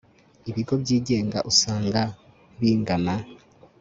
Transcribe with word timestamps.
ibigo 0.49 0.73
byigenga 0.81 1.39
usanga 1.51 2.01
bingana 2.59 3.13